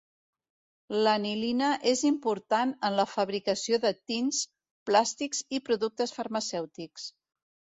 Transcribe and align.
L'anilina 1.07 1.67
és 1.91 2.01
important 2.09 2.73
en 2.89 2.97
la 3.01 3.05
fabricació 3.11 3.81
de 3.85 3.93
tints, 4.13 4.41
plàstics 4.91 5.45
i 5.59 5.63
productes 5.69 6.17
farmacèutics. 6.21 7.07